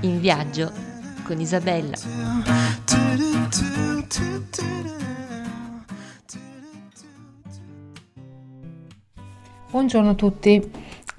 In 0.00 0.20
viaggio 0.20 0.70
con 1.24 1.40
Isabella. 1.40 1.96
Buongiorno 9.70 10.10
a 10.10 10.14
tutti, 10.14 10.70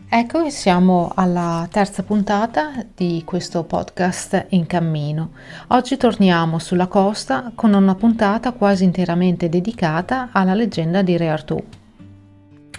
ecco 0.07 0.43
che 0.43 0.49
siamo 0.49 1.11
alla 1.13 1.67
terza 1.69 2.03
puntata 2.03 2.85
di 2.95 3.23
questo 3.25 3.63
podcast 3.63 4.45
in 4.49 4.65
cammino. 4.65 5.31
Oggi 5.67 5.97
torniamo 5.97 6.57
sulla 6.59 6.87
costa 6.87 7.51
con 7.53 7.73
una 7.73 7.95
puntata 7.95 8.53
quasi 8.53 8.85
interamente 8.85 9.49
dedicata 9.49 10.29
alla 10.31 10.53
leggenda 10.53 11.01
di 11.01 11.17
Re 11.17 11.29
Artù. 11.29 11.63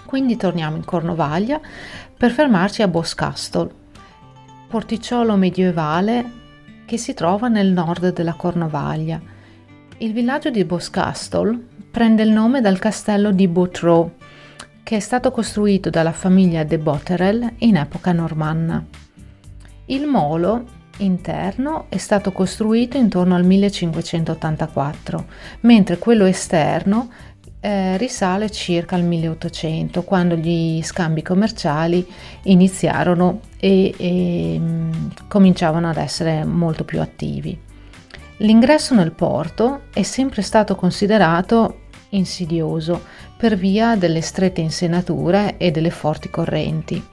Quindi 0.06 0.36
torniamo 0.36 0.76
in 0.76 0.84
Cornovaglia 0.84 1.60
per 2.16 2.30
fermarci 2.30 2.82
a 2.82 2.88
Boscastle, 2.88 3.68
porticciolo 4.68 5.36
medievale 5.36 6.44
che 6.86 6.96
si 6.96 7.12
trova 7.12 7.48
nel 7.48 7.72
nord 7.72 8.12
della 8.12 8.34
Cornovaglia. 8.34 9.20
Il 9.98 10.12
villaggio 10.12 10.50
di 10.50 10.64
Boscastle 10.64 11.58
prende 11.90 12.22
il 12.22 12.30
nome 12.30 12.60
dal 12.60 12.78
castello 12.78 13.32
di 13.32 13.48
Boutreau, 13.48 14.12
che 14.82 14.96
è 14.96 15.00
stato 15.00 15.32
costruito 15.32 15.90
dalla 15.90 16.12
famiglia 16.12 16.62
de 16.62 16.78
Botterel 16.78 17.54
in 17.58 17.76
epoca 17.76 18.12
normanna. 18.12 18.84
Il 19.86 20.06
molo 20.06 20.64
interno 20.98 21.86
è 21.88 21.96
stato 21.96 22.32
costruito 22.32 22.96
intorno 22.96 23.34
al 23.34 23.44
1584, 23.44 25.26
mentre 25.60 25.98
quello 25.98 26.24
esterno 26.24 27.10
eh, 27.66 27.96
risale 27.96 28.48
circa 28.48 28.94
al 28.94 29.02
1800, 29.02 30.04
quando 30.04 30.36
gli 30.36 30.80
scambi 30.84 31.20
commerciali 31.20 32.06
iniziarono 32.42 33.40
e, 33.58 33.92
e 33.96 34.56
mm, 34.56 34.92
cominciavano 35.26 35.88
ad 35.88 35.96
essere 35.96 36.44
molto 36.44 36.84
più 36.84 37.00
attivi. 37.00 37.58
L'ingresso 38.38 38.94
nel 38.94 39.10
porto 39.10 39.80
è 39.92 40.02
sempre 40.02 40.42
stato 40.42 40.76
considerato 40.76 41.80
insidioso 42.10 43.02
per 43.36 43.56
via 43.56 43.96
delle 43.96 44.20
strette 44.20 44.60
insenature 44.60 45.56
e 45.56 45.72
delle 45.72 45.90
forti 45.90 46.30
correnti. 46.30 47.04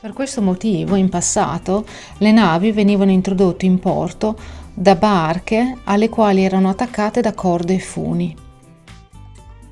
Per 0.00 0.14
questo 0.14 0.40
motivo 0.40 0.94
in 0.94 1.10
passato 1.10 1.84
le 2.16 2.32
navi 2.32 2.72
venivano 2.72 3.10
introdotte 3.10 3.66
in 3.66 3.78
porto 3.78 4.38
da 4.72 4.94
barche 4.94 5.76
alle 5.84 6.08
quali 6.08 6.44
erano 6.44 6.70
attaccate 6.70 7.20
da 7.20 7.34
corde 7.34 7.74
e 7.74 7.78
funi. 7.78 8.48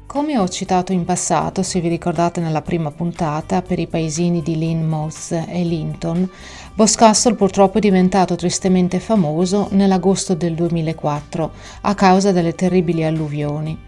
Come 0.09 0.39
ho 0.39 0.49
citato 0.49 0.93
in 0.93 1.05
passato, 1.05 1.63
se 1.63 1.81
vi 1.81 1.89
ricordate 1.89 2.41
nella 2.41 2.63
prima 2.63 2.91
puntata, 2.91 3.61
per 3.61 3.79
i 3.79 3.87
paesini 3.87 4.41
di 4.41 4.57
Lynmouth 4.57 5.33
e 5.47 5.63
Linton, 5.65 6.27
Boscastle 6.73 7.35
purtroppo 7.35 7.77
è 7.77 7.81
diventato 7.83 8.35
tristemente 8.35 9.01
famoso 9.01 9.69
nell'agosto 9.73 10.35
del 10.35 10.55
2004 10.55 11.51
a 11.83 11.95
causa 11.95 12.33
delle 12.33 12.55
terribili 12.55 13.05
alluvioni. 13.05 13.79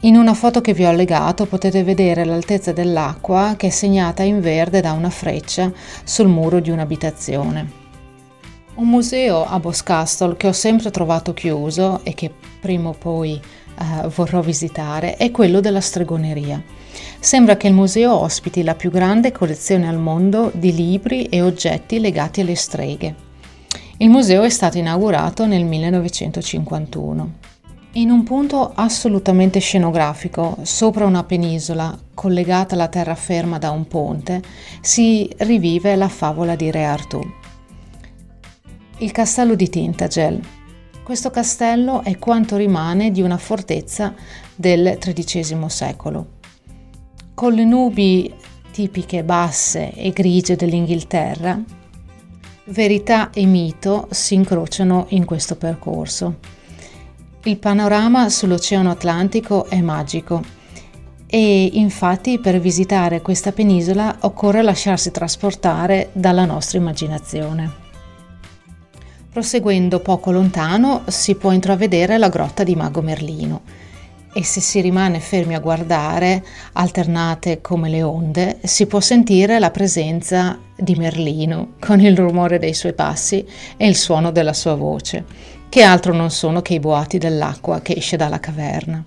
In 0.00 0.16
una 0.16 0.32
foto 0.32 0.62
che 0.62 0.72
vi 0.72 0.86
ho 0.86 0.88
allegato 0.88 1.44
potete 1.44 1.84
vedere 1.84 2.24
l'altezza 2.24 2.72
dell'acqua 2.72 3.56
che 3.58 3.66
è 3.66 3.70
segnata 3.70 4.22
in 4.22 4.40
verde 4.40 4.80
da 4.80 4.92
una 4.92 5.10
freccia 5.10 5.70
sul 6.02 6.28
muro 6.28 6.60
di 6.60 6.70
un'abitazione. 6.70 7.84
Un 8.76 8.88
museo 8.88 9.44
a 9.44 9.60
Boscastle 9.60 10.38
che 10.38 10.46
ho 10.46 10.52
sempre 10.52 10.90
trovato 10.90 11.34
chiuso 11.34 12.00
e 12.04 12.14
che 12.14 12.32
prima 12.58 12.88
o 12.88 12.94
poi 12.98 13.38
eh, 13.78 14.08
vorrò 14.08 14.40
visitare 14.40 15.16
è 15.16 15.30
quello 15.30 15.60
della 15.60 15.80
stregoneria. 15.80 16.62
Sembra 17.18 17.56
che 17.56 17.66
il 17.66 17.74
museo 17.74 18.14
ospiti 18.14 18.62
la 18.62 18.74
più 18.74 18.90
grande 18.90 19.32
collezione 19.32 19.88
al 19.88 19.98
mondo 19.98 20.50
di 20.54 20.74
libri 20.74 21.24
e 21.24 21.42
oggetti 21.42 21.98
legati 21.98 22.40
alle 22.40 22.54
streghe. 22.54 23.14
Il 23.98 24.10
museo 24.10 24.42
è 24.42 24.50
stato 24.50 24.78
inaugurato 24.78 25.46
nel 25.46 25.64
1951. 25.64 27.32
In 27.92 28.10
un 28.10 28.24
punto 28.24 28.72
assolutamente 28.74 29.58
scenografico, 29.58 30.58
sopra 30.62 31.06
una 31.06 31.24
penisola 31.24 31.98
collegata 32.12 32.74
alla 32.74 32.88
terraferma 32.88 33.56
da 33.56 33.70
un 33.70 33.88
ponte, 33.88 34.42
si 34.82 35.30
rivive 35.38 35.96
la 35.96 36.08
favola 36.08 36.54
di 36.56 36.70
Re 36.70 36.84
Artù. 36.84 37.20
Il 38.98 39.12
castello 39.12 39.54
di 39.54 39.70
Tintagel, 39.70 40.40
questo 41.06 41.30
castello 41.30 42.02
è 42.02 42.18
quanto 42.18 42.56
rimane 42.56 43.12
di 43.12 43.22
una 43.22 43.36
fortezza 43.36 44.12
del 44.56 44.98
XIII 44.98 45.64
secolo. 45.68 46.26
Con 47.32 47.52
le 47.52 47.64
nubi 47.64 48.34
tipiche 48.72 49.22
basse 49.22 49.92
e 49.92 50.10
grigie 50.10 50.56
dell'Inghilterra, 50.56 51.62
verità 52.64 53.30
e 53.30 53.46
mito 53.46 54.08
si 54.10 54.34
incrociano 54.34 55.06
in 55.10 55.24
questo 55.24 55.54
percorso. 55.54 56.38
Il 57.44 57.58
panorama 57.58 58.28
sull'Oceano 58.28 58.90
Atlantico 58.90 59.66
è 59.66 59.80
magico 59.80 60.42
e 61.24 61.70
infatti 61.74 62.40
per 62.40 62.58
visitare 62.58 63.22
questa 63.22 63.52
penisola 63.52 64.16
occorre 64.22 64.60
lasciarsi 64.60 65.12
trasportare 65.12 66.08
dalla 66.14 66.44
nostra 66.44 66.78
immaginazione. 66.78 67.85
Proseguendo 69.36 70.00
poco 70.00 70.30
lontano 70.30 71.02
si 71.08 71.34
può 71.34 71.52
intravedere 71.52 72.16
la 72.16 72.30
grotta 72.30 72.64
di 72.64 72.74
Mago 72.74 73.02
Merlino 73.02 73.60
e 74.32 74.42
se 74.42 74.62
si 74.62 74.80
rimane 74.80 75.20
fermi 75.20 75.54
a 75.54 75.60
guardare, 75.60 76.42
alternate 76.72 77.60
come 77.60 77.90
le 77.90 78.02
onde, 78.02 78.56
si 78.62 78.86
può 78.86 78.98
sentire 78.98 79.58
la 79.58 79.70
presenza 79.70 80.58
di 80.74 80.94
Merlino 80.94 81.74
con 81.78 82.00
il 82.00 82.16
rumore 82.16 82.58
dei 82.58 82.72
suoi 82.72 82.94
passi 82.94 83.46
e 83.76 83.86
il 83.86 83.96
suono 83.96 84.30
della 84.30 84.54
sua 84.54 84.74
voce, 84.74 85.26
che 85.68 85.82
altro 85.82 86.14
non 86.14 86.30
sono 86.30 86.62
che 86.62 86.72
i 86.72 86.80
boati 86.80 87.18
dell'acqua 87.18 87.82
che 87.82 87.92
esce 87.92 88.16
dalla 88.16 88.40
caverna. 88.40 89.04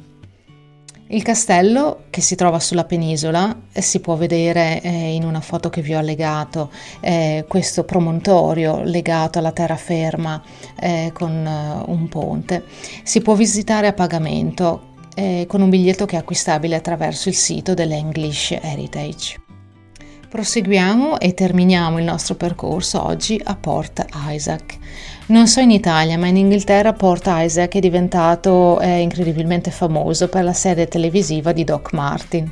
Il 1.11 1.23
castello 1.23 2.03
che 2.11 2.21
si 2.21 2.35
trova 2.35 2.59
sulla 2.59 2.83
penisola, 2.83 3.61
eh, 3.71 3.81
si 3.81 3.99
può 3.99 4.15
vedere 4.15 4.79
eh, 4.79 5.15
in 5.15 5.23
una 5.23 5.41
foto 5.41 5.67
che 5.71 5.81
vi 5.81 5.95
ho 5.95 5.97
allegato, 5.97 6.69
eh, 6.99 7.45
questo 7.47 7.83
promontorio 7.83 8.83
legato 8.83 9.39
alla 9.39 9.51
terraferma 9.51 10.39
eh, 10.79 11.09
con 11.11 11.31
eh, 11.31 11.83
un 11.87 12.07
ponte. 12.09 12.63
Si 13.01 13.21
può 13.21 13.33
visitare 13.33 13.87
a 13.87 13.93
pagamento 13.93 14.97
eh, 15.15 15.45
con 15.47 15.61
un 15.61 15.71
biglietto 15.71 16.05
che 16.05 16.15
è 16.15 16.19
acquistabile 16.19 16.75
attraverso 16.75 17.27
il 17.27 17.35
sito 17.35 17.73
dell'English 17.73 18.59
Heritage. 18.61 19.41
Proseguiamo 20.29 21.19
e 21.19 21.33
terminiamo 21.33 21.97
il 21.97 22.05
nostro 22.05 22.35
percorso 22.35 23.03
oggi 23.03 23.41
a 23.43 23.55
Port 23.55 24.05
Isaac. 24.27 24.77
Non 25.29 25.47
so 25.47 25.59
in 25.59 25.69
Italia, 25.69 26.17
ma 26.17 26.25
in 26.25 26.37
Inghilterra 26.37 26.93
Port 26.93 27.25
Isaac 27.27 27.75
è 27.75 27.79
diventato 27.79 28.79
eh, 28.79 28.97
incredibilmente 28.97 29.69
famoso 29.69 30.27
per 30.27 30.43
la 30.43 30.53
serie 30.53 30.87
televisiva 30.87 31.51
di 31.51 31.63
Doc 31.63 31.93
Martin. 31.93 32.51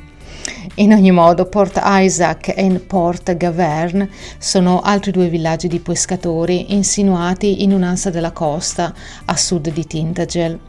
In 0.76 0.92
ogni 0.92 1.10
modo, 1.10 1.46
Port 1.46 1.80
Isaac 1.82 2.54
e 2.56 2.70
Port 2.78 3.36
Gavern 3.36 4.08
sono 4.38 4.80
altri 4.80 5.10
due 5.10 5.26
villaggi 5.26 5.66
di 5.66 5.80
pescatori 5.80 6.72
insinuati 6.72 7.64
in 7.64 7.72
un'ansa 7.72 8.10
della 8.10 8.30
costa 8.30 8.94
a 9.24 9.36
sud 9.36 9.72
di 9.72 9.84
Tintagel. 9.84 10.60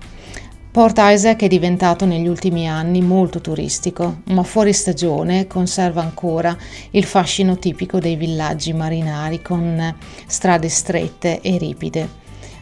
Port 0.72 1.00
Isaac 1.02 1.42
è 1.42 1.48
diventato 1.48 2.06
negli 2.06 2.28
ultimi 2.28 2.70
anni 2.70 3.02
molto 3.02 3.42
turistico, 3.42 4.22
ma 4.26 4.44
fuori 4.44 4.72
stagione 4.72 5.48
conserva 5.48 6.02
ancora 6.02 6.56
il 6.92 7.06
fascino 7.06 7.58
tipico 7.58 7.98
dei 7.98 8.16
villaggi 8.16 8.72
marinari 8.72 9.42
con 9.42 9.96
strade 10.28 10.70
strette 10.70 11.42
e 11.42 11.58
ripide. 11.58 12.08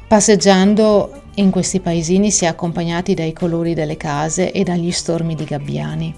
Passeggiando 0.07 1.23
in 1.35 1.50
questi 1.50 1.81
paesini 1.81 2.31
si 2.31 2.46
è 2.46 2.47
accompagnati 2.47 3.13
dai 3.13 3.34
colori 3.34 3.73
delle 3.73 3.97
case 3.97 4.53
e 4.53 4.63
dagli 4.63 4.91
stormi 4.91 5.35
di 5.35 5.44
gabbiani. 5.44 6.16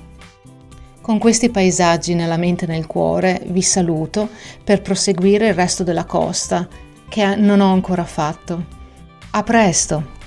Con 1.01 1.17
questi 1.17 1.49
paesaggi 1.49 2.13
nella 2.13 2.37
mente 2.37 2.65
e 2.65 2.67
nel 2.67 2.85
cuore 2.85 3.41
vi 3.47 3.63
saluto 3.63 4.29
per 4.63 4.83
proseguire 4.83 5.47
il 5.47 5.55
resto 5.55 5.83
della 5.83 6.05
costa 6.05 6.67
che 7.09 7.35
non 7.35 7.61
ho 7.61 7.73
ancora 7.73 8.05
fatto. 8.05 8.63
A 9.31 9.41
presto! 9.41 10.17